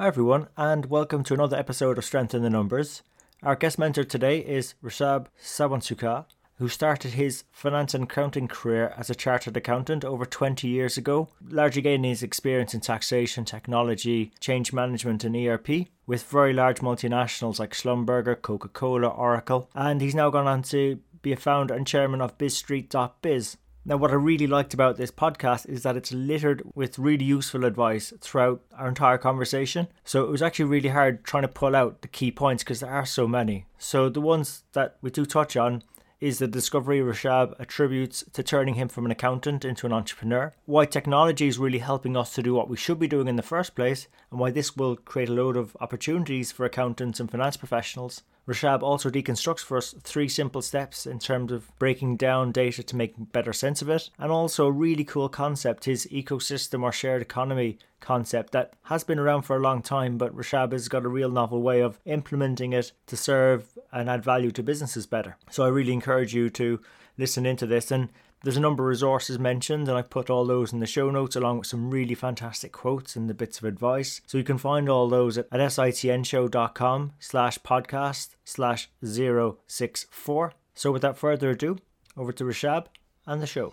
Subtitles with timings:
[0.00, 3.02] Hi, everyone, and welcome to another episode of Strength in the Numbers.
[3.42, 6.26] Our guest mentor today is Rishab Sawansukha,
[6.58, 11.30] who started his finance and accounting career as a chartered accountant over 20 years ago,
[11.50, 17.58] largely gaining his experience in taxation, technology, change management, and ERP with very large multinationals
[17.58, 21.88] like Schlumberger, Coca Cola, Oracle, and he's now gone on to be a founder and
[21.88, 26.62] chairman of BizStreet.biz, now, what I really liked about this podcast is that it's littered
[26.74, 29.88] with really useful advice throughout our entire conversation.
[30.04, 32.90] So it was actually really hard trying to pull out the key points because there
[32.90, 33.64] are so many.
[33.78, 35.82] So the ones that we do touch on
[36.20, 40.84] is the discovery Rishab attributes to turning him from an accountant into an entrepreneur, why
[40.84, 43.76] technology is really helping us to do what we should be doing in the first
[43.76, 48.22] place, and why this will create a load of opportunities for accountants and finance professionals,
[48.48, 52.96] Rashab also deconstructs for us three simple steps in terms of breaking down data to
[52.96, 57.20] make better sense of it, and also a really cool concept, his ecosystem or shared
[57.20, 61.10] economy concept that has been around for a long time, but Rashab has got a
[61.10, 65.36] real novel way of implementing it to serve and add value to businesses better.
[65.50, 66.80] So I really encourage you to
[67.18, 68.08] listen into this and
[68.44, 71.34] there's a number of resources mentioned, and I've put all those in the show notes
[71.34, 74.20] along with some really fantastic quotes and the bits of advice.
[74.26, 80.52] So you can find all those at, at sitnshow.com slash podcast slash 064.
[80.74, 81.78] So without further ado,
[82.16, 82.86] over to Rishab
[83.26, 83.72] and the show.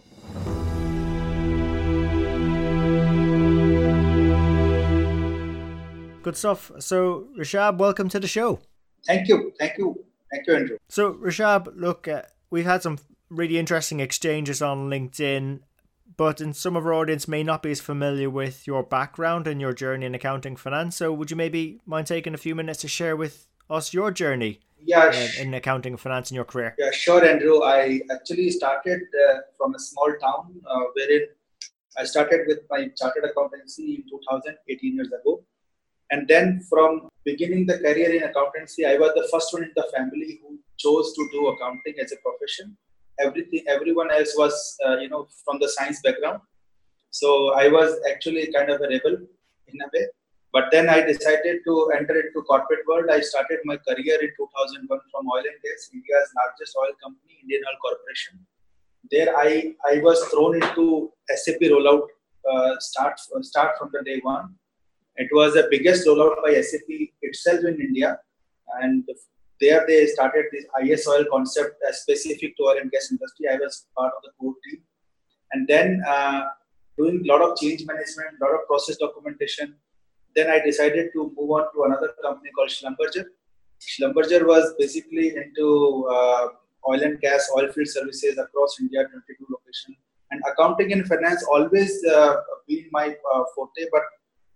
[6.24, 6.72] Good stuff.
[6.80, 8.62] So, Rishab, welcome to the show.
[9.06, 9.54] Thank you.
[9.60, 10.04] Thank you.
[10.32, 10.78] Thank you, Andrew.
[10.90, 12.98] So, Rishab, look, uh, we've had some
[13.30, 15.60] really interesting exchanges on LinkedIn,
[16.18, 19.60] but in some of our audience may not be as familiar with your background and
[19.60, 20.96] your journey in accounting finance.
[20.98, 24.60] So would you maybe mind taking a few minutes to share with us your journey
[24.84, 26.76] yeah, uh, in accounting and finance in your career?
[26.78, 27.64] Yeah, sure, Andrew.
[27.64, 31.28] I actually started uh, from a small town uh, wherein
[31.98, 35.44] I started with my chartered accountancy in 2018 years ago.
[36.12, 39.88] And then from beginning the career in accountancy, I was the first one in the
[39.96, 42.78] family who chose to do accounting as a profession
[43.20, 44.54] everything everyone else was
[44.86, 46.42] uh, you know from the science background.
[47.12, 49.18] So i was actually kind of a rebel
[49.68, 50.08] in a way.
[50.54, 53.10] But then i decided to enter into corporate world.
[53.12, 57.64] I started my career in 2001 from oil and gas india's largest oil company indian
[57.70, 58.46] oil corporation.
[59.12, 60.86] There i i was thrown into
[61.44, 62.08] sap rollout
[62.52, 64.56] uh, start start from the day one.
[65.18, 66.88] It was the biggest rollout by sap
[67.30, 68.18] itself in india.
[68.82, 69.04] And
[69.62, 73.48] there they started this IS oil concept specific to oil and gas industry.
[73.52, 74.82] I was part of the core team.
[75.54, 76.46] And then uh,
[76.98, 79.76] doing a lot of change management, a lot of process documentation.
[80.36, 83.26] Then I decided to move on to another company called Schlumberger.
[83.80, 86.48] Schlumberger was basically into uh,
[86.90, 89.98] oil and gas, oil field services across India, 22 locations.
[90.32, 92.36] And accounting and finance always uh,
[92.68, 94.02] been my uh, forte, but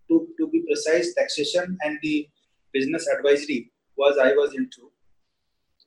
[0.10, 2.28] to, to be precise, taxation and the
[2.74, 3.72] business advisory
[4.04, 4.92] was I was into.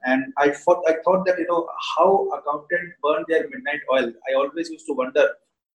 [0.05, 4.13] And I thought I thought that you know how accountants burn their midnight oil.
[4.29, 5.27] I always used to wonder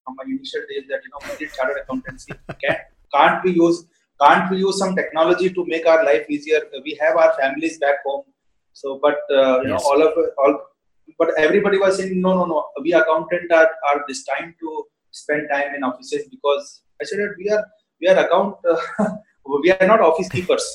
[0.04, 2.34] from my initial days that you know we did chartered accountancy.
[2.64, 2.78] Can
[3.14, 3.86] can't we use
[4.22, 6.62] can't we use some technology to make our life easier?
[6.84, 8.24] We have our families back home.
[8.74, 9.84] So, but uh, you yes.
[9.84, 10.60] know all of all,
[11.18, 12.66] but everybody was saying no, no, no.
[12.82, 17.50] We accountants are are destined to spend time in offices because I said that we
[17.50, 17.64] are
[18.02, 19.08] we are account uh,
[19.64, 20.68] we are not office keepers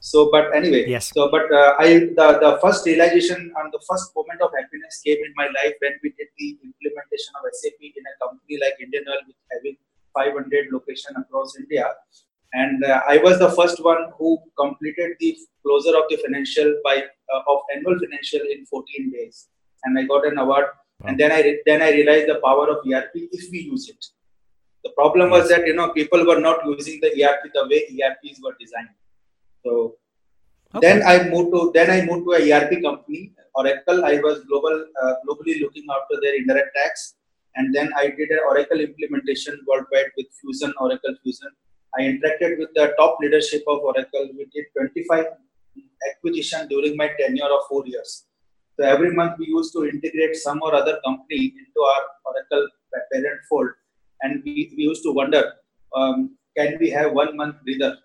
[0.00, 1.10] so, but anyway, yes.
[1.12, 5.18] So, but uh, I the, the first realization and the first moment of happiness came
[5.18, 9.04] in my life when we did the implementation of SAP in a company like Indian
[9.08, 9.76] Oil, with having
[10.14, 11.92] 500 location across India,
[12.52, 16.96] and uh, I was the first one who completed the closure of the financial by
[17.32, 19.48] uh, of annual financial in 14 days,
[19.84, 20.66] and I got an award.
[21.00, 21.08] Wow.
[21.08, 24.04] And then I re- then I realized the power of ERP if we use it.
[24.84, 25.40] The problem yes.
[25.40, 28.94] was that you know people were not using the ERP the way ERPs were designed.
[29.66, 29.96] So
[30.74, 30.86] okay.
[30.86, 34.04] then I moved to then I moved to a ERP company, Oracle.
[34.04, 37.14] I was global uh, globally looking after their indirect tax,
[37.56, 41.50] and then I did an Oracle implementation worldwide with Fusion, Oracle Fusion.
[41.98, 44.30] I interacted with the top leadership of Oracle.
[44.38, 45.26] We did 25
[46.10, 48.26] acquisition during my tenure of four years.
[48.78, 52.68] So every month we used to integrate some or other company into our Oracle
[53.12, 53.70] parent fold,
[54.22, 55.44] and we, we used to wonder,
[55.94, 57.96] um, can we have one month breather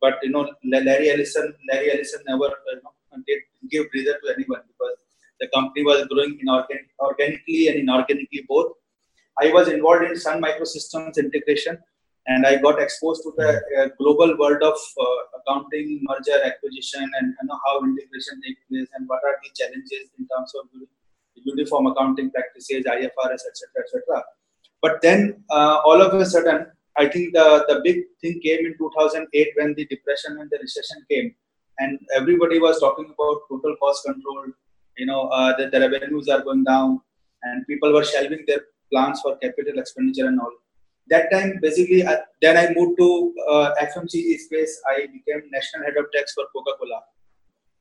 [0.00, 4.62] but you know Larry Ellison, Larry Ellison never you know did give breather to anyone
[4.70, 4.96] because
[5.40, 8.72] the company was growing inorganic, organically and inorganically both.
[9.40, 11.78] I was involved in Sun Microsystems integration,
[12.26, 13.50] and I got exposed to the
[13.80, 18.88] uh, global world of uh, accounting, merger, acquisition, and you know how integration takes place
[18.94, 20.66] and what are the challenges in terms of
[21.34, 24.24] uniform accounting practices, IFRS, etc., etc.
[24.82, 26.66] But then uh, all of a sudden,
[26.98, 31.04] I think the, the big thing came in 2008 when the depression and the recession
[31.08, 31.34] came,
[31.78, 34.46] and everybody was talking about total cost control.
[34.96, 37.00] You know, uh, that the revenues are going down,
[37.44, 38.62] and people were shelving their
[38.92, 40.52] plans for capital expenditure and all.
[41.08, 44.80] That time, basically, uh, then I moved to uh, FMCG space.
[44.90, 47.00] I became national head of tax for Coca-Cola,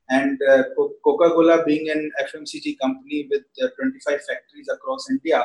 [0.10, 0.64] and uh,
[1.04, 5.44] Coca-Cola being an FMCG company with uh, 25 factories across India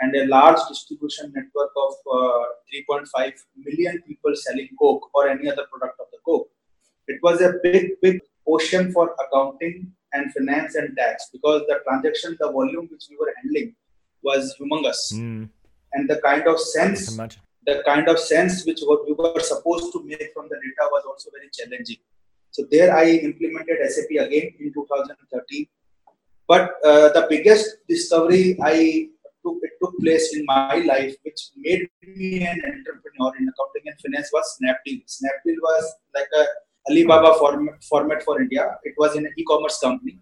[0.00, 2.44] and a large distribution network of uh,
[2.90, 6.48] 3.5 million people selling Coke or any other product of the Coke.
[7.06, 12.36] It was a big, big ocean for accounting and finance and tax because the transaction,
[12.40, 13.74] the volume which we were handling
[14.22, 15.12] was humongous.
[15.12, 15.48] Mm.
[15.92, 20.02] And the kind of sense, the kind of sense which what we were supposed to
[20.04, 21.98] make from the data was also very challenging.
[22.50, 25.66] So there I implemented SAP again in 2013.
[26.46, 29.08] But uh, the biggest discovery I
[29.44, 34.00] took, it took place in my life, which made me an entrepreneur in accounting and
[34.00, 35.02] finance, was Snapdeal.
[35.16, 36.44] Snapdeal was like a
[36.90, 38.76] Alibaba format, format for India.
[38.84, 40.18] It was an e-commerce company,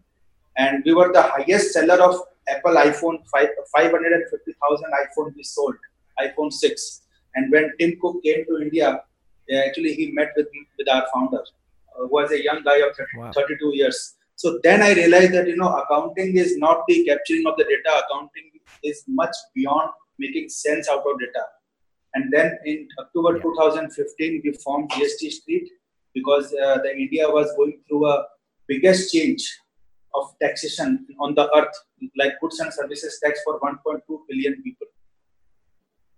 [0.56, 5.74] and we were the highest seller of Apple iPhone 5, 550,000 iPhone we sold,
[6.20, 7.02] iPhone 6.
[7.34, 9.02] And when Tim Cook came to India,
[9.50, 10.48] eh, actually he met with
[10.78, 11.42] with our founder,
[11.96, 13.32] who was a young guy of 30, wow.
[13.32, 14.14] 32 years.
[14.36, 18.02] So then I realized that you know accounting is not the capturing of the data.
[18.04, 18.51] Accounting
[18.82, 21.44] is much beyond making sense out of data.
[22.14, 23.42] And then in October yeah.
[23.42, 25.70] 2015, we formed GST Street
[26.14, 28.24] because uh, the India was going through a
[28.68, 29.42] biggest change
[30.14, 31.74] of taxation on the earth,
[32.18, 34.86] like goods and services tax for 1.2 billion people.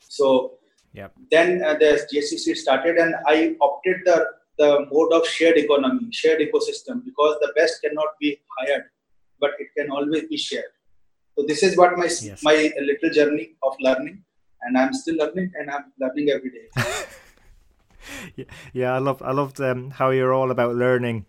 [0.00, 0.58] So
[0.92, 1.12] yep.
[1.30, 4.26] then uh, the GST Street started, and I opted the
[4.56, 8.84] the mode of shared economy, shared ecosystem, because the best cannot be hired,
[9.40, 10.73] but it can always be shared.
[11.36, 12.42] So this is what my yes.
[12.42, 14.22] my little journey of learning,
[14.62, 16.68] and I'm still learning, and I'm learning every day.
[18.36, 21.26] yeah, yeah, I love I loved um, how you're all about learning,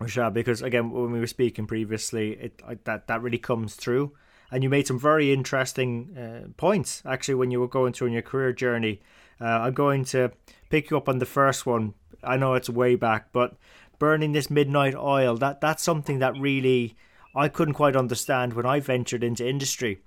[0.00, 0.32] Rashad.
[0.32, 4.12] Because again, when we were speaking previously, it I, that that really comes through,
[4.50, 8.12] and you made some very interesting uh, points actually when you were going through in
[8.14, 9.00] your career journey.
[9.38, 10.32] Uh, I'm going to
[10.70, 11.92] pick you up on the first one.
[12.24, 13.56] I know it's way back, but
[13.98, 16.96] burning this midnight oil that that's something that really
[17.36, 20.00] I couldn't quite understand when I ventured into industry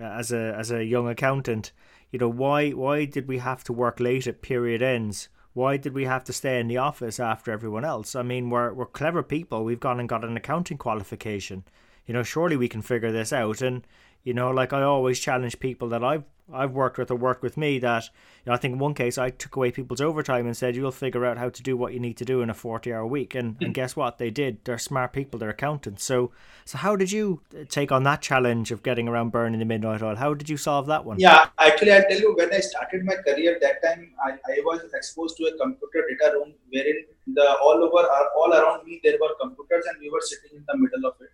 [0.00, 1.72] uh, as a as a young accountant.
[2.12, 5.28] You know why why did we have to work late at period ends?
[5.52, 8.14] Why did we have to stay in the office after everyone else?
[8.14, 9.64] I mean, we're we're clever people.
[9.64, 11.64] We've gone and got an accounting qualification.
[12.06, 13.62] You know, surely we can figure this out.
[13.62, 13.84] And
[14.26, 17.56] you know, like I always challenge people that I've I've worked with or worked with
[17.56, 20.56] me that you know, I think in one case I took away people's overtime and
[20.56, 22.92] said you'll figure out how to do what you need to do in a 40
[22.92, 23.34] hour week.
[23.34, 23.72] And, and hmm.
[23.72, 24.18] guess what?
[24.18, 24.64] They did.
[24.64, 25.38] They're smart people.
[25.38, 26.04] They're accountants.
[26.04, 26.32] So
[26.64, 30.16] so how did you take on that challenge of getting around burning the midnight oil?
[30.16, 31.20] How did you solve that one?
[31.20, 34.80] Yeah actually I'll tell you when I started my career that time I, I was
[34.94, 38.06] exposed to a computer data room wherein the all over
[38.38, 41.30] all around me there were computers and we were sitting in the middle of it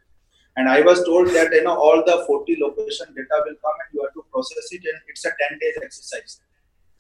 [0.57, 3.91] and I was told that you know all the 40 location data will come and
[3.95, 6.41] you have to process it, and it's a 10 days exercise.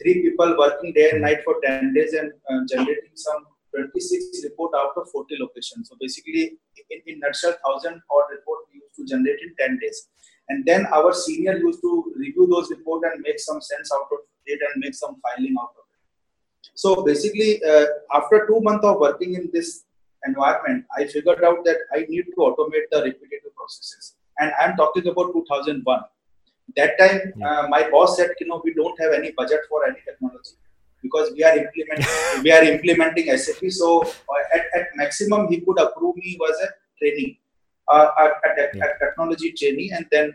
[0.00, 4.73] Three people working day and night for 10 days and uh, generating some 26 report
[4.76, 5.88] out of 40 locations.
[5.88, 6.59] So basically,
[6.90, 10.09] in, in nutshell, thousand odd report we used to generate in 10 days.
[10.49, 14.18] And then our senior used to review those report and make some sense out of
[14.47, 16.71] it and make some filing out of it.
[16.75, 19.85] So basically, uh, after two months of working in this
[20.26, 24.14] environment, I figured out that I need to automate the repetitive processes.
[24.38, 26.00] And I'm talking about 2001.
[26.76, 29.99] That time, uh, my boss said, you know, we don't have any budget for any
[30.07, 30.57] technology
[31.02, 33.71] because we are implementing we are implementing SAP.
[33.71, 37.37] So uh, at, at maximum, he could approve me was a training,
[37.93, 40.35] uh, a, a, a technology training, and then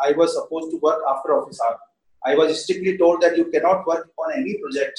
[0.00, 1.78] I was supposed to work after office hour.
[2.24, 4.98] I was strictly told that you cannot work on any project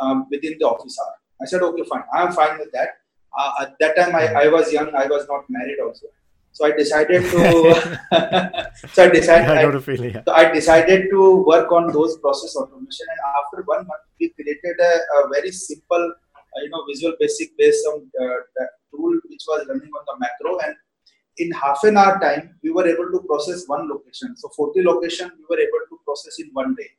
[0.00, 1.14] um, within the office hour.
[1.40, 2.02] I said, okay, fine.
[2.12, 3.00] I'm fine with that
[3.38, 6.06] uh, at that time I, I was young i was not married also
[6.52, 7.38] so i decided to
[8.94, 10.22] so i decided I, I, feel, yeah.
[10.26, 14.76] so I decided to work on those process automation and after one month we created
[14.80, 16.04] a, a very simple
[16.36, 20.58] uh, you know visual basic based on uh, tool which was running on the macro
[20.66, 20.74] and
[21.38, 25.30] in half an hour time we were able to process one location so 40 location
[25.38, 26.90] we were able to process in one day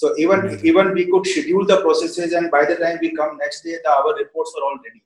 [0.00, 0.66] So even Amazing.
[0.66, 3.90] even we could schedule the processes, and by the time we come next day, the,
[3.90, 5.02] our reports are all ready.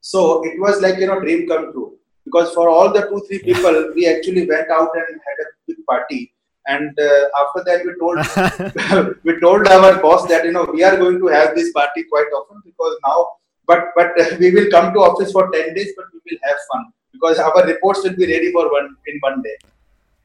[0.00, 3.40] So it was like you know dream come true because for all the two three
[3.40, 6.32] people, we actually went out and had a big party.
[6.66, 10.96] And uh, after that, we told we told our boss that you know we are
[10.96, 13.28] going to have this party quite often because now,
[13.66, 16.92] but but we will come to office for ten days, but we will have fun
[17.12, 19.56] because our reports will be ready for one in one day.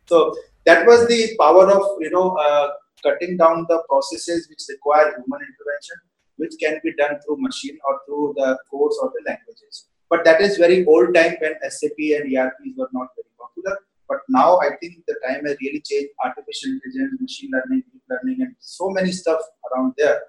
[0.07, 2.69] So that was the power of you know uh,
[3.03, 5.97] cutting down the processes which require human intervention,
[6.37, 9.87] which can be done through machine or through the codes or the languages.
[10.09, 13.77] But that is very old time when SAP and ERPs were not very popular.
[14.07, 16.11] But now I think the time has really changed.
[16.23, 20.21] Artificial intelligence, machine learning, deep learning, and so many stuff around there.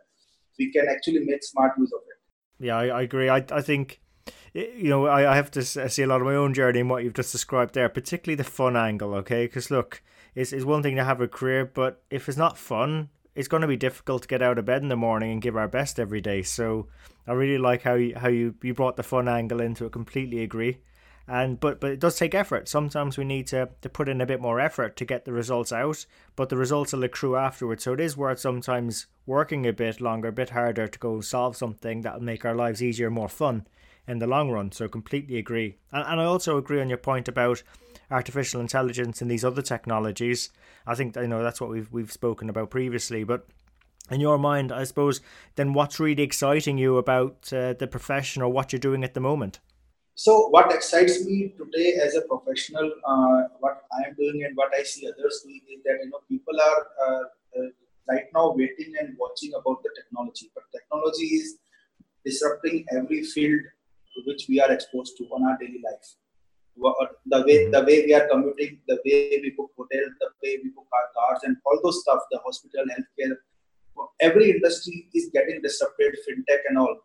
[0.59, 2.67] We can actually make smart use of it.
[2.67, 3.29] Yeah, I, I agree.
[3.29, 4.01] I, I think
[4.57, 7.05] you know, I, I have to see a lot of my own journey in what
[7.05, 9.45] you've just described there, particularly the fun angle, okay?
[9.47, 10.03] Because look,
[10.35, 13.61] it's, it's one thing to have a career, but if it's not fun, it's going
[13.61, 16.01] to be difficult to get out of bed in the morning and give our best
[16.01, 16.43] every day.
[16.43, 16.89] So
[17.27, 19.93] I really like how you, how you, you brought the fun angle into it.
[19.93, 20.79] Completely agree.
[21.29, 22.69] And but but it does take effort.
[22.69, 25.73] Sometimes we need to, to put in a bit more effort to get the results
[25.73, 27.83] out, but the results will accrue afterwards.
[27.83, 31.57] So it is worth sometimes working a bit longer, a bit harder to go solve
[31.57, 33.67] something that will make our lives easier, more fun
[34.07, 34.71] in the long run.
[34.71, 35.79] So completely agree.
[35.91, 37.65] And, and I also agree on your point about
[38.11, 40.51] artificial intelligence and these other technologies.
[40.87, 43.47] I think you know that's what we've we've spoken about previously, but
[44.11, 45.21] in your mind, I suppose,
[45.57, 49.21] then what's really exciting you about uh, the profession or what you're doing at the
[49.21, 49.59] moment?
[50.15, 54.73] So, what excites me today as a professional, uh, what I am doing and what
[54.75, 57.23] I see others doing is that you know people are uh,
[57.59, 57.69] uh
[58.09, 61.59] right now waiting and watching about the technology, but technology is
[62.25, 63.61] disrupting every field
[64.25, 66.17] which we are exposed to on our daily life.
[66.77, 67.71] The way mm-hmm.
[67.73, 71.09] the way we are commuting, the way we book hotels, the way we book our
[71.17, 73.37] cars, and all those stuff, the hospital, healthcare,
[74.21, 76.97] every industry is getting disrupted, fintech and all.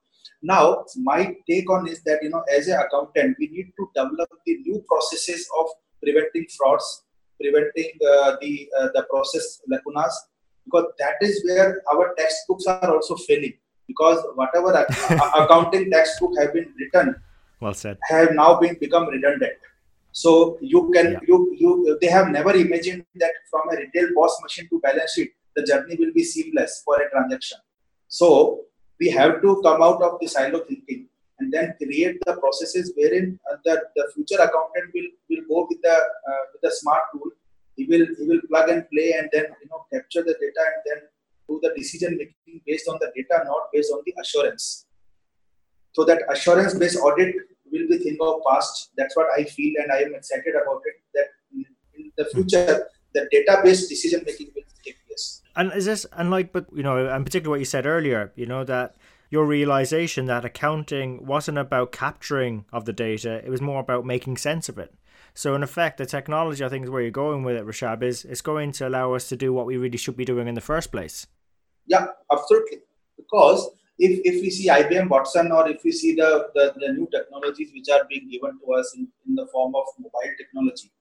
[0.44, 4.30] Now, my take on is that you know, as an accountant, we need to develop
[4.46, 5.68] the new processes of
[6.04, 7.04] preventing frauds,
[7.40, 10.14] preventing uh, the uh, the process lacunas,
[10.66, 13.54] because that is where our textbooks are also failing
[13.88, 14.72] because whatever
[15.40, 17.16] accounting textbook have been written
[17.62, 19.68] well said have now been become redundant
[20.22, 20.32] so
[20.74, 21.20] you can yeah.
[21.28, 25.32] you you they have never imagined that from a retail POS machine to balance sheet
[25.56, 27.60] the journey will be seamless for a transaction
[28.08, 28.28] so
[29.00, 31.08] we have to come out of the silo thinking
[31.40, 35.82] and then create the processes wherein uh, the, the future accountant will will go with
[35.88, 35.98] the
[36.30, 37.32] uh, with the smart tool
[37.78, 40.82] he will he will plug and play and then you know capture the data and
[40.90, 41.02] then
[41.52, 44.86] do the decision making based on the data, not based on the assurance.
[45.94, 47.36] So that assurance based audit
[47.72, 48.92] will be thing of past.
[48.98, 50.96] That's what I feel, and I am excited about it.
[51.14, 52.42] That in the hmm.
[52.42, 55.42] future, the data-based decision making will take place.
[55.56, 58.46] And is this and like, but you know, and particularly what you said earlier, you
[58.46, 58.96] know that
[59.30, 64.38] your realization that accounting wasn't about capturing of the data; it was more about making
[64.38, 64.94] sense of it.
[65.34, 68.26] So in effect, the technology I think is where you're going with it, Rashab, is
[68.26, 70.62] it's going to allow us to do what we really should be doing in the
[70.62, 71.28] first place.
[71.88, 72.80] Yeah, absolutely.
[73.18, 73.70] Because
[74.06, 77.70] if, if we see IBM Watson or if we see the, the, the new technologies
[77.74, 80.92] which are being given to us in, in the form of mobile technology,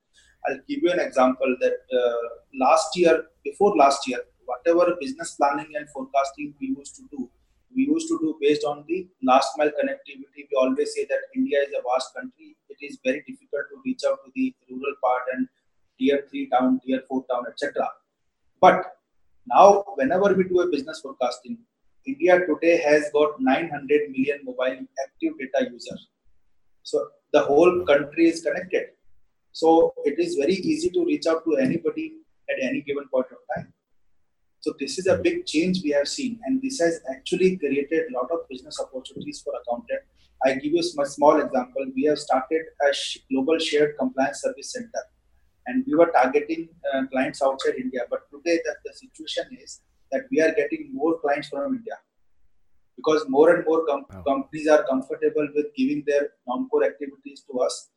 [0.46, 2.28] I'll give you an example that uh,
[2.60, 7.30] last year, before last year, whatever business planning and forecasting we used to do,
[7.74, 10.44] we used to do based on the last mile connectivity.
[10.50, 12.56] We always say that India is a vast country.
[12.68, 15.48] It is very difficult to reach out to the rural part and
[15.98, 17.88] tier three town, tier four town, etc.
[18.60, 18.84] But
[19.46, 21.58] now, whenever we do a business forecasting,
[22.06, 26.08] India today has got 900 million mobile active data users.
[26.82, 28.88] So the whole country is connected.
[29.52, 32.14] So it is very easy to reach out to anybody
[32.48, 33.72] at any given point of time.
[34.60, 38.18] So this is a big change we have seen, and this has actually created a
[38.18, 40.02] lot of business opportunities for accountant.
[40.44, 41.86] I give you a small example.
[41.94, 42.92] We have started a
[43.30, 45.02] global shared compliance service center,
[45.66, 48.02] and we were targeting uh, clients outside India.
[48.10, 49.80] But today, that the situation is
[50.12, 51.96] that we are getting more clients from India
[52.96, 54.22] because more and more com- wow.
[54.22, 57.90] companies are comfortable with giving their non-core activities to us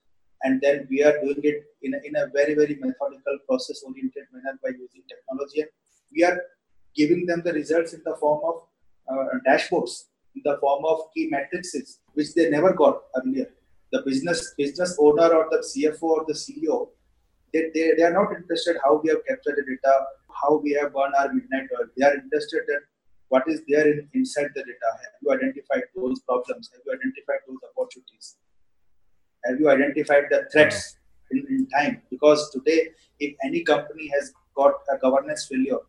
[0.44, 4.26] and then we are doing it in a, in a very very methodical process oriented
[4.32, 5.70] manner by using technology and
[6.16, 6.40] we are
[6.96, 8.56] giving them the results in the form of
[9.12, 10.06] uh, dashboards,
[10.36, 13.50] in the form of key matrices, which they never got earlier.
[13.92, 16.90] The business business owner or the CFO or the CEO,
[17.54, 20.06] they, they, they are not interested how we have captured the data,
[20.42, 21.88] how we have burned our midnight oil.
[21.98, 22.80] They are interested in
[23.30, 24.90] what is there in, inside the data.
[25.04, 26.70] Have you identified those problems?
[26.74, 28.36] Have you identified those opportunities?
[29.46, 30.98] Have you identified the threats
[31.32, 32.02] in, in time?
[32.10, 35.82] Because today, if any company has got a governance failure,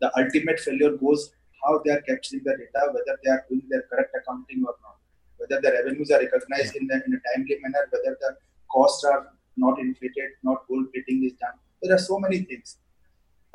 [0.00, 1.32] the ultimate failure goes
[1.64, 4.96] how they are capturing the data, whether they are doing their correct accounting or not,
[5.36, 8.36] whether the revenues are recognized in, the, in a timely manner, whether the
[8.70, 11.56] costs are not inflated, not gold plating is done.
[11.82, 12.78] There are so many things.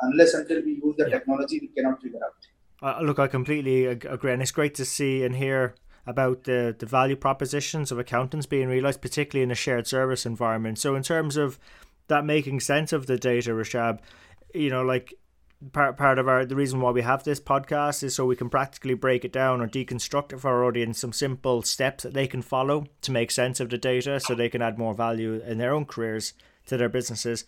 [0.02, 1.18] Unless until we use the yeah.
[1.18, 2.34] technology, we cannot figure out.
[2.82, 5.76] Uh, look, I completely agree, and it's great to see and hear
[6.06, 10.78] about the, the value propositions of accountants being realized, particularly in a shared service environment.
[10.78, 11.58] So, in terms of
[12.08, 14.00] that making sense of the data, Rashab,
[14.54, 15.14] you know, like
[15.72, 18.50] part part of our the reason why we have this podcast is so we can
[18.50, 22.28] practically break it down or deconstruct it for our audience some simple steps that they
[22.28, 25.58] can follow to make sense of the data so they can add more value in
[25.58, 26.34] their own careers
[26.66, 27.46] to their businesses.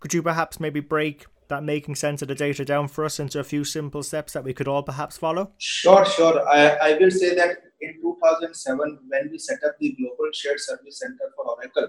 [0.00, 3.38] Could you perhaps maybe break that making sense of the data down for us into
[3.38, 5.52] a few simple steps that we could all perhaps follow?
[5.58, 6.48] Sure, sure.
[6.48, 10.98] I, I will say that in 2007, when we set up the Global Shared Service
[10.98, 11.88] Center for Oracle,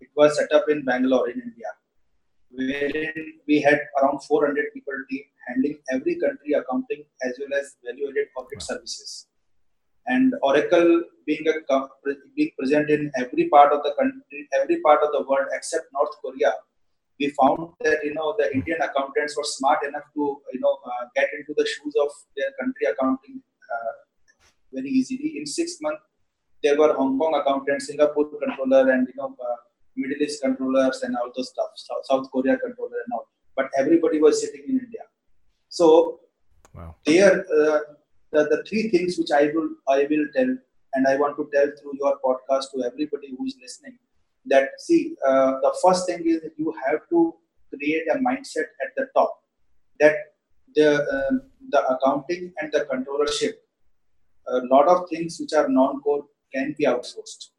[0.00, 1.68] it was set up in Bangalore, in India
[2.50, 3.12] wherein
[3.46, 8.62] we had around 400 people team handling every country accounting as well as value-added corporate
[8.62, 9.26] services.
[10.06, 11.52] And Oracle being a
[12.34, 16.14] being present in every part of the country, every part of the world except North
[16.22, 16.52] Korea,
[17.20, 20.24] we found that you know the Indian accountants were smart enough to
[20.54, 23.42] you know uh, get into the shoes of their country accounting
[23.74, 23.92] uh,
[24.72, 25.34] very easily.
[25.38, 26.02] In six months,
[26.62, 29.58] there were Hong Kong accountants, Singapore controller, and you know uh,
[29.96, 31.70] Middle East controllers and all those stuff,
[32.10, 33.28] South Korea controller and all.
[33.56, 35.04] But everybody was sitting in India.
[35.68, 36.20] So
[36.74, 36.96] wow.
[37.04, 37.80] there, uh,
[38.32, 40.56] the, the three things which I will I will tell,
[40.94, 43.98] and I want to tell through your podcast to everybody who is listening,
[44.46, 47.34] that see, uh, the first thing is that you have to
[47.74, 49.40] create a mindset at the top
[50.00, 50.14] that
[50.74, 51.36] the uh,
[51.70, 53.54] the accounting and the controllership,
[54.48, 57.50] a lot of things which are non-core can be outsourced.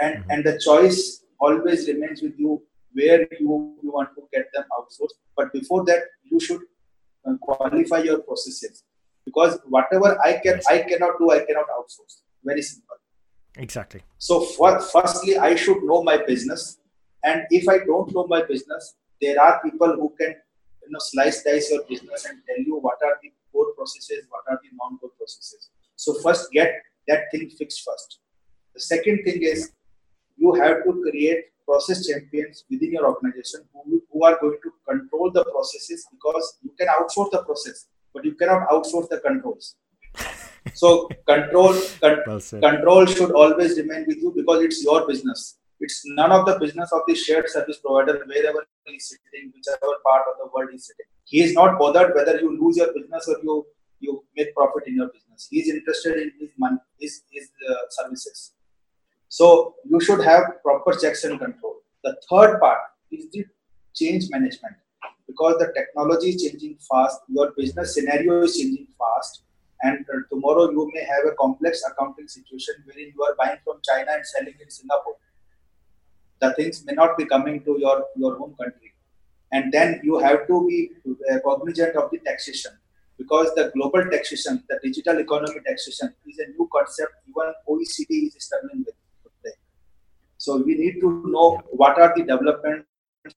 [0.00, 0.30] And mm-hmm.
[0.30, 5.18] and the choice always remains with you where you, you want to get them outsourced.
[5.36, 6.62] But before that you should
[7.26, 8.84] uh, qualify your processes
[9.24, 12.22] because whatever i can i cannot do i cannot outsource.
[12.44, 12.97] Very simple
[13.58, 14.02] exactly.
[14.18, 16.78] So for, firstly i should know my business.
[17.24, 20.34] And if i don't know my business there are people who can
[20.82, 24.44] you know slice dice your business and tell you what are the core processes what
[24.48, 25.70] are the non-core processes.
[25.96, 26.72] So first get
[27.08, 28.20] that thing fixed first.
[28.74, 29.72] The second thing is
[30.36, 35.30] you have to create process champions within your organization who, who are going to control
[35.30, 39.74] the processes because you can outsource the process, but you cannot outsource the controls.
[40.74, 45.58] so control con- well control should always remain with you because it's your business.
[45.80, 49.92] It's none of the business of the shared service provider wherever he is sitting, whichever
[50.04, 51.06] part of the world he is sitting.
[51.24, 53.66] He is not bothered whether you lose your business or you
[54.00, 55.48] you make profit in your business.
[55.50, 58.52] He is interested in his money, his his uh, services.
[59.28, 61.76] So you should have proper checks and control.
[62.02, 62.78] The third part
[63.12, 63.44] is the
[63.94, 64.76] change management
[65.26, 69.42] because the technology is changing fast, your business scenario is changing fast,
[69.82, 73.78] and uh, tomorrow you may have a complex accounting situation wherein you are buying from
[73.82, 75.16] China and selling in Singapore.
[76.40, 78.92] The things may not be coming to your, your home country.
[79.52, 80.90] And then you have to be
[81.32, 82.72] uh, cognizant of the taxation
[83.16, 88.34] because the global taxation, the digital economy taxation is a new concept even OECD is
[88.38, 88.94] struggling with.
[89.42, 89.56] Today.
[90.36, 92.84] So we need to know what are the development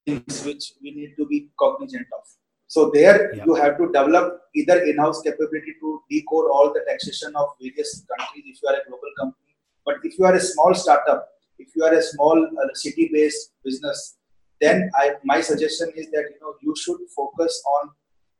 [0.05, 2.40] things which we need to be cognizant of.
[2.73, 3.43] So there yeah.
[3.45, 8.45] you have to develop either in-house capability to decode all the taxation of various countries
[8.51, 9.55] if you are a global company.
[9.85, 11.27] But if you are a small startup,
[11.59, 14.15] if you are a small uh, city-based business,
[14.61, 17.89] then I, my suggestion is that you know you should focus on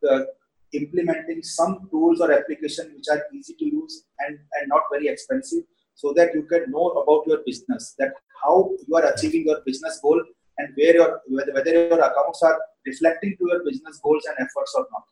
[0.02, 0.28] the
[0.72, 5.63] implementing some tools or application which are easy to use and, and not very expensive
[5.94, 8.13] so that you can know about your business that
[8.46, 10.24] how you are achieving your business goal
[10.58, 14.74] and where your whether, whether your accounts are reflecting to your business goals and efforts
[14.78, 15.04] or not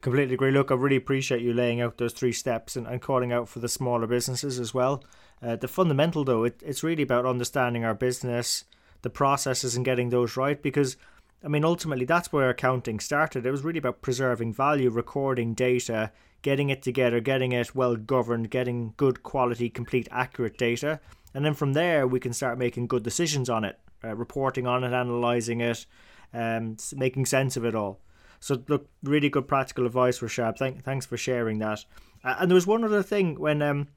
[0.00, 3.32] completely agree look i really appreciate you laying out those three steps and, and calling
[3.32, 5.04] out for the smaller businesses as well
[5.42, 8.64] uh, the fundamental though it, it's really about understanding our business
[9.02, 10.96] the processes and getting those right because
[11.44, 13.44] I mean, ultimately, that's where accounting started.
[13.44, 18.50] It was really about preserving value, recording data, getting it together, getting it well governed,
[18.50, 21.00] getting good quality, complete, accurate data.
[21.34, 24.84] And then from there, we can start making good decisions on it, uh, reporting on
[24.84, 25.86] it, analysing it,
[26.32, 28.00] um, making sense of it all.
[28.40, 30.58] So, look, really good practical advice, Rishab.
[30.58, 31.84] Thank, thanks for sharing that.
[32.24, 33.88] Uh, and there was one other thing when um,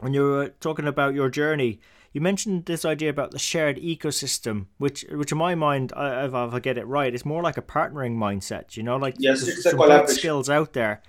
[0.00, 1.80] when you were talking about your journey
[2.12, 6.60] you mentioned this idea about the shared ecosystem, which, which in my mind, if I
[6.60, 8.76] get it right, it's more like a partnering mindset.
[8.76, 11.02] You know, like yes, there's some skills out there.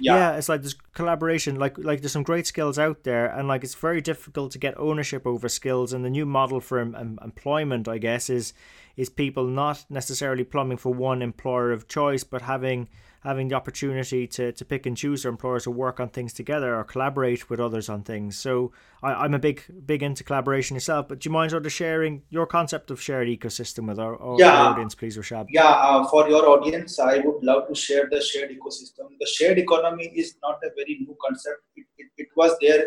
[0.00, 0.14] Yeah.
[0.14, 1.56] yeah, it's like there's collaboration.
[1.56, 4.78] Like like there's some great skills out there, and like it's very difficult to get
[4.78, 5.92] ownership over skills.
[5.92, 8.52] And the new model for employment, I guess, is
[8.96, 12.88] is people not necessarily plumbing for one employer of choice, but having
[13.20, 16.74] having the opportunity to, to pick and choose their employers or work on things together
[16.74, 18.38] or collaborate with others on things.
[18.38, 21.08] So I, am a big big into collaboration yourself.
[21.08, 24.36] But do you mind sort of sharing your concept of shared ecosystem with our, our
[24.38, 24.62] yeah.
[24.62, 25.46] audience, please, Rishab?
[25.50, 29.08] Yeah, uh, for your audience, I would love to share the shared ecosystem.
[29.18, 31.62] The shared economy is not a very new concept.
[31.76, 32.86] It, it, it was there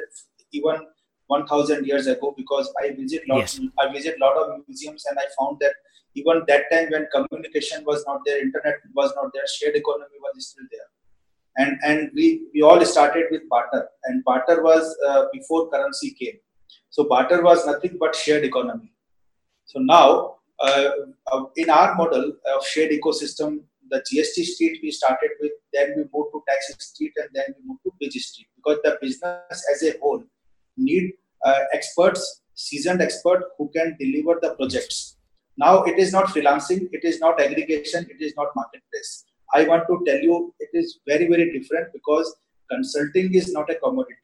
[0.52, 0.88] even
[1.28, 3.60] 1000 years ago because i visit lot yes.
[3.80, 5.74] i visit lot of museums and i found that
[6.16, 10.48] even that time when communication was not there internet was not there shared economy was
[10.48, 10.90] still there.
[11.58, 13.88] And and we we all started with barter.
[14.06, 16.40] And barter was uh, before currency came.
[16.90, 18.92] So barter was nothing but shared economy.
[19.66, 20.90] So now uh,
[21.32, 26.04] uh, in our model of shared ecosystem the gst street we started with then we
[26.14, 28.48] moved to tax street and then we moved to biz street.
[28.56, 30.24] Because the business as a whole
[30.78, 31.14] need
[31.46, 35.18] uh, experts, seasoned expert who can deliver the projects.
[35.58, 39.26] Now it is not freelancing, it is not aggregation, it is not marketplace.
[39.54, 42.36] I want to tell you it is very, very different because
[42.70, 44.16] consulting is not a commodity.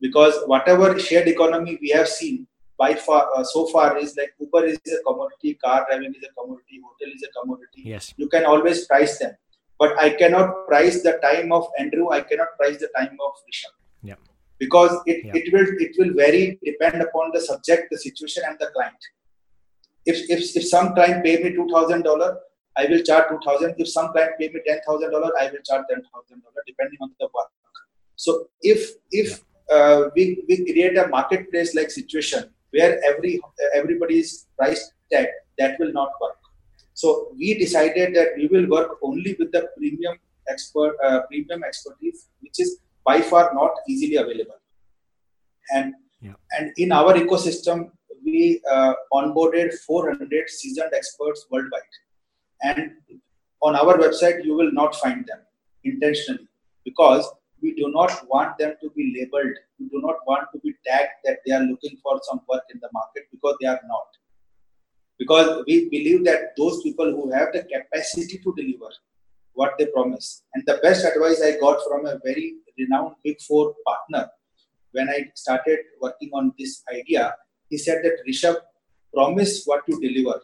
[0.00, 2.46] Because whatever shared economy we have seen
[2.78, 6.32] by far uh, so far is like Uber is a commodity, car driving is a
[6.40, 7.82] commodity, hotel is a commodity.
[7.84, 8.12] Yes.
[8.16, 9.32] You can always price them.
[9.78, 13.84] But I cannot price the time of Andrew, I cannot price the time of Rishabh
[14.58, 15.32] because it, yeah.
[15.34, 18.96] it will it will vary depend upon the subject, the situation, and the client.
[20.06, 22.38] If if, if some client pay me two thousand dollar,
[22.76, 23.74] I will charge two thousand.
[23.78, 26.98] If some client pay me ten thousand dollar, I will charge ten thousand dollar depending
[27.00, 27.50] on the work.
[28.16, 29.40] So if if
[29.70, 33.40] uh, we we create a marketplace like situation where every
[33.74, 36.36] everybody is price tag, that will not work.
[36.92, 40.16] So we decided that we will work only with the premium
[40.48, 44.60] expert uh, premium expertise, which is by far not easily available.
[45.70, 46.34] And yeah.
[46.58, 47.90] and in our ecosystem,
[48.24, 51.82] we uh, onboarded 400 seasoned experts worldwide.
[52.62, 52.92] And
[53.62, 55.40] on our website, you will not find them
[55.84, 56.48] intentionally
[56.84, 57.30] because
[57.62, 59.56] we do not want them to be labeled.
[59.78, 62.80] We do not want to be tagged that they are looking for some work in
[62.80, 64.08] the market because they are not.
[65.18, 68.90] Because we believe that those people who have the capacity to deliver
[69.54, 70.42] what they promise.
[70.54, 74.28] And the best advice I got from a very renowned Big Four partner
[74.92, 77.34] when I started working on this idea,
[77.70, 78.56] he said that Rishabh,
[79.12, 80.40] promise what you deliver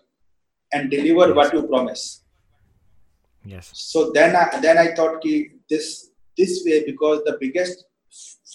[0.72, 1.36] and deliver yes.
[1.36, 2.22] what you promise.
[3.44, 3.70] Yes.
[3.74, 7.84] So then I, then I thought ki this this way because the biggest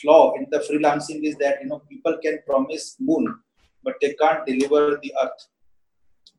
[0.01, 3.39] flaw in the freelancing is that you know people can promise moon
[3.83, 5.47] but they can't deliver the earth.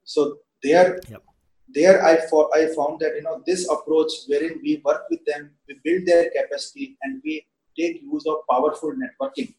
[0.05, 1.23] So there yep
[1.69, 5.51] there I, for, I found that you know this approach wherein we work with them
[5.69, 7.47] we build their capacity and we
[7.79, 9.55] take use of powerful networking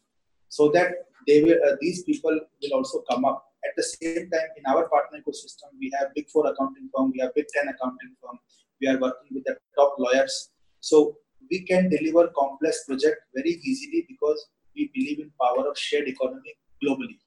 [0.48, 0.92] so that
[1.26, 3.44] they will uh, these people will also come up.
[3.64, 7.20] At the same time in our partner ecosystem we have big four accounting firm we
[7.20, 8.38] have big 10 accounting firm
[8.80, 10.50] we are working with the top lawyers.
[10.80, 11.16] So
[11.50, 16.54] we can deliver complex project very easily because we believe in power of shared economy
[16.84, 17.18] globally.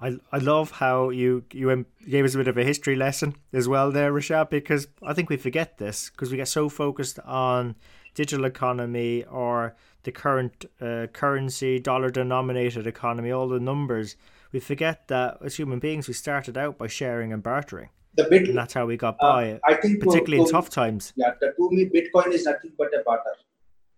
[0.00, 3.66] I, I love how you you gave us a bit of a history lesson as
[3.66, 7.74] well there, Rishab, because I think we forget this because we get so focused on
[8.14, 14.16] digital economy or the current uh, currency, dollar denominated economy, all the numbers.
[14.52, 17.90] We forget that as human beings, we started out by sharing and bartering.
[18.14, 19.52] The bit, and that's how we got by.
[19.52, 21.12] Uh, I think, particularly to, in tough times.
[21.16, 23.36] Yeah, the, to me, Bitcoin is nothing but a barter.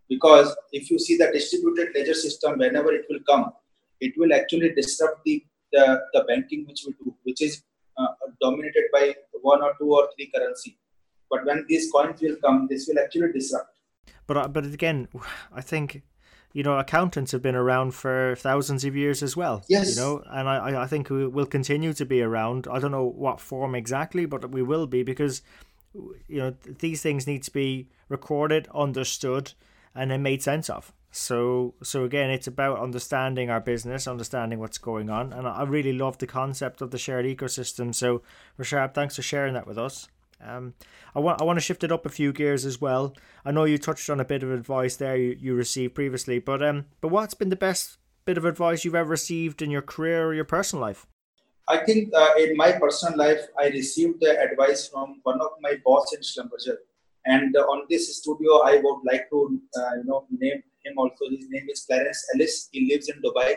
[0.09, 3.53] Because if you see the distributed ledger system, whenever it will come,
[4.01, 7.63] it will actually disrupt the the, the banking which we do, which is
[7.97, 8.09] uh,
[8.41, 10.77] dominated by one or two or three currency.
[11.31, 13.80] But when these coins will come, this will actually disrupt.
[14.31, 15.09] But uh, but again,
[15.53, 16.03] I think
[16.53, 19.65] you know accountants have been around for thousands of years as well.
[19.67, 19.97] Yes.
[19.97, 22.69] You know, and I I think we will continue to be around.
[22.71, 25.43] I don't know what form exactly, but we will be because
[26.29, 29.55] you know these things need to be recorded, understood,
[29.97, 30.93] and then made sense of.
[31.11, 35.93] So so again, it's about understanding our business, understanding what's going on, and I really
[35.93, 37.93] love the concept of the shared ecosystem.
[37.93, 38.23] So
[38.61, 40.09] Rashad, thanks for sharing that with us.
[40.45, 40.75] Um,
[41.15, 43.15] I want I want to shift it up a few gears as well.
[43.45, 46.63] I know you touched on a bit of advice there you, you received previously, but
[46.63, 50.27] um, but what's been the best bit of advice you've ever received in your career
[50.27, 51.07] or your personal life?
[51.69, 55.75] I think uh, in my personal life, I received the advice from one of my
[55.85, 56.77] boss in Schlumberger.
[57.27, 61.29] And uh, on this studio, I would like to uh, you know name him also.
[61.31, 62.69] His name is Clarence Ellis.
[62.73, 63.57] He lives in Dubai,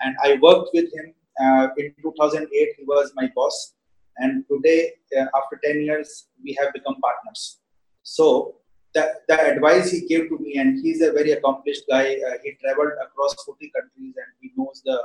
[0.00, 2.68] and I worked with him uh, in 2008.
[2.78, 3.74] He was my boss,
[4.18, 7.60] and today, uh, after 10 years, we have become partners.
[8.02, 8.56] So
[8.94, 12.16] the, the advice he gave to me, and he's a very accomplished guy.
[12.28, 15.00] Uh, he traveled across 40 countries, and he knows the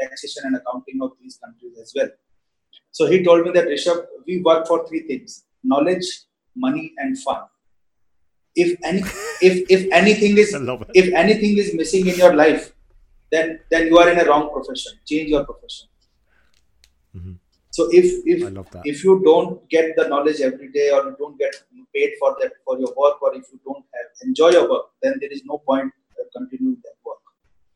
[0.00, 2.08] taxation and accounting of these countries as well.
[2.92, 6.06] So he told me that Rishabh, we work for three things: knowledge,
[6.54, 7.42] money, and fun
[8.56, 9.02] if any
[9.48, 10.56] if if anything is
[11.00, 12.72] if anything is missing in your life,
[13.30, 14.98] then then you are in a wrong profession.
[15.06, 15.88] Change your profession.
[17.14, 17.34] Mm-hmm.
[17.76, 18.40] So if if
[18.90, 21.54] if you don't get the knowledge every day or you don't get
[21.94, 25.18] paid for that for your work or if you don't have, enjoy your work, then
[25.20, 27.18] there is no point uh, continuing that work.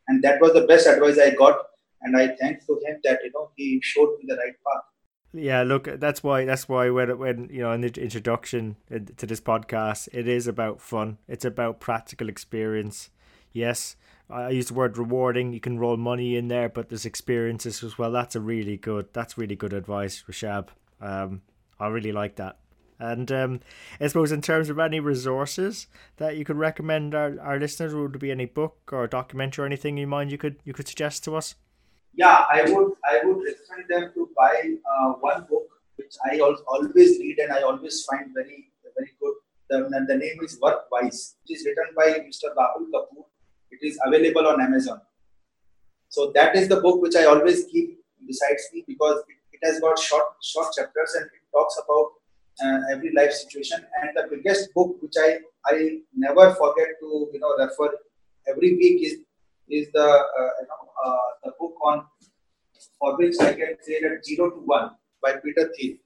[0.08, 1.58] And that was the best advice I got,
[2.00, 4.86] and I thank to him that you know he showed me the right path.
[5.34, 9.42] Yeah, look, that's why that's why when when you know in the introduction to this
[9.42, 11.18] podcast, it is about fun.
[11.28, 13.10] It's about practical experience.
[13.52, 13.96] Yes,
[14.30, 15.52] I use the word rewarding.
[15.52, 18.12] You can roll money in there, but there's experiences as well.
[18.12, 19.08] That's a really good.
[19.12, 20.68] That's really good advice, Rishab.
[21.00, 21.42] Um,
[21.78, 22.58] I really like that.
[23.00, 23.60] And um,
[23.98, 25.86] I suppose in terms of any resources
[26.18, 29.66] that you could recommend our, our listeners, would there be any book or documentary or
[29.66, 31.54] anything in mind you could you could suggest to us?
[32.14, 35.66] Yeah, I would I would recommend them to buy uh, one book
[35.96, 39.34] which I always read and I always find very very good.
[39.70, 41.36] The, the name is Work Wise.
[41.48, 42.52] It is written by Mr.
[42.58, 43.29] Rahul Kapoor.
[43.70, 45.00] It is available on Amazon.
[46.08, 49.80] So that is the book which I always keep besides me because it, it has
[49.80, 52.06] got short short chapters and it talks about
[52.64, 53.78] uh, every life situation.
[54.02, 57.90] And the biggest book which I I never forget to you know refer
[58.48, 59.18] every week is
[59.68, 60.08] is the
[60.40, 62.04] uh, you know uh, the book on
[62.98, 64.90] for which I can say that zero to one
[65.22, 65.96] by Peter Thiel.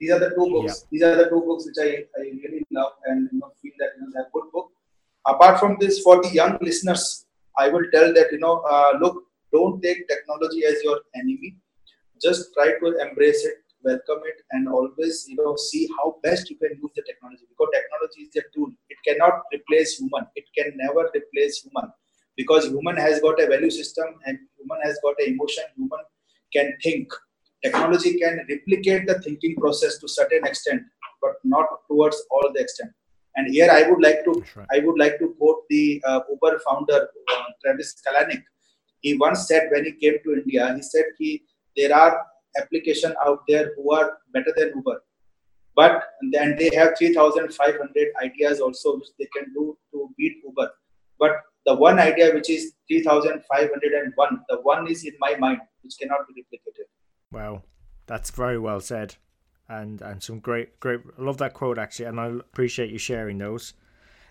[0.00, 0.84] These are the two books.
[0.84, 0.88] Yeah.
[0.90, 3.90] These are the two books which I, I really love and you know, feel that
[3.96, 4.70] you know, they're good book.
[5.26, 7.26] Apart from this, for the young listeners,
[7.58, 11.56] I will tell that you know, uh, look, don't take technology as your enemy.
[12.22, 16.56] Just try to embrace it, welcome it, and always you know see how best you
[16.56, 18.70] can use the technology because technology is a tool.
[18.88, 20.26] It cannot replace human.
[20.36, 21.90] It can never replace human
[22.36, 25.64] because human has got a value system and human has got an emotion.
[25.76, 26.04] Human
[26.52, 27.08] can think
[27.62, 30.82] technology can replicate the thinking process to certain extent
[31.22, 32.90] but not towards all the extent
[33.36, 34.68] and here i would like to right.
[34.74, 37.00] i would like to quote the uh, uber founder
[37.34, 38.42] uh, travis kalanick.
[39.00, 41.30] He once said when he came to india he said he
[41.76, 42.12] there are
[42.60, 44.98] application out there who are better than uber
[45.76, 50.70] but then they have 3500 ideas also which they can do to beat uber.
[51.18, 51.32] But
[51.66, 56.42] the one idea which is 3501 the one is in my mind which cannot be
[56.42, 56.86] replicated.
[57.32, 57.62] Wow,
[58.06, 59.16] that's very well said,
[59.68, 61.00] and and some great great.
[61.18, 63.74] I love that quote actually, and I appreciate you sharing those.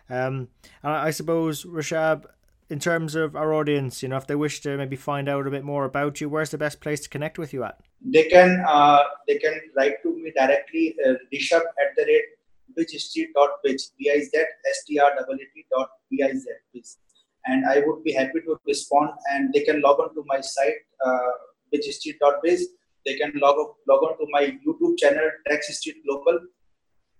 [0.09, 0.49] Um,
[0.83, 2.25] I, I suppose Rishab,
[2.69, 5.51] in terms of our audience, you know, if they wish to maybe find out a
[5.51, 7.79] bit more about you, where's the best place to connect with you at?
[8.01, 12.25] They can uh, they can write to me directly, uh, Rishabh at the rate
[12.77, 16.47] bizstreet.biz, B-I-Z-S-T-R-E-E-T dot B-I-Z,
[17.45, 20.81] And I would be happy to respond and they can log on to my site,
[21.05, 21.31] uh,
[21.73, 22.69] bizstreet.biz
[23.05, 23.55] they can log,
[23.87, 26.39] log on to my YouTube channel, Tax Street Global.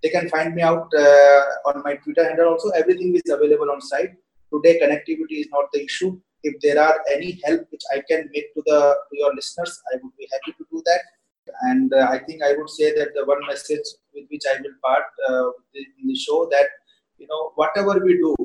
[0.01, 2.69] They can find me out uh, on my Twitter handle also.
[2.69, 4.11] Everything is available on site.
[4.53, 6.19] Today, connectivity is not the issue.
[6.43, 9.99] If there are any help which I can make to the to your listeners, I
[10.03, 11.01] would be happy to do that.
[11.61, 14.75] And uh, I think I would say that the one message with which I will
[14.83, 16.67] part uh, in the show that
[17.17, 18.35] you know whatever we do,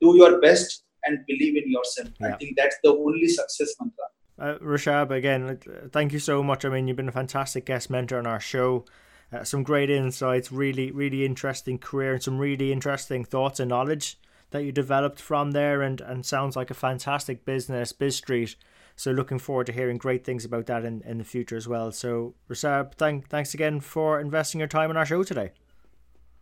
[0.00, 2.08] do your best and believe in yourself.
[2.20, 2.34] Yeah.
[2.34, 4.06] I think that's the only success mantra.
[4.38, 5.58] Uh, Rishab, again,
[5.92, 6.64] thank you so much.
[6.64, 8.84] I mean, you've been a fantastic guest mentor on our show.
[9.32, 14.18] Uh, some great insights, really, really interesting career, and some really interesting thoughts and knowledge
[14.50, 15.82] that you developed from there.
[15.82, 18.56] And, and sounds like a fantastic business, Biz Street.
[18.96, 21.90] So looking forward to hearing great things about that in, in the future as well.
[21.90, 25.50] So Rishab, thank, thanks again for investing your time on our show today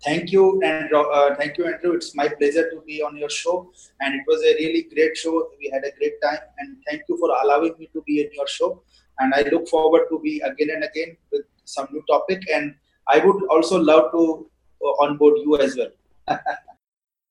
[0.04, 1.92] thank you and uh, thank you andrew.
[1.92, 5.48] It's my pleasure to be on your show and it was a really great show.
[5.58, 8.48] We had a great time and thank you for allowing me to be in your
[8.48, 8.82] show.
[9.18, 12.74] And i look forward to be again and again with some new topic and
[13.08, 14.50] i would also love to
[14.84, 15.92] uh, onboard you as well.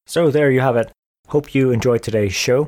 [0.08, 0.92] So there you have it.
[1.30, 2.68] Hope you enjoyed today's show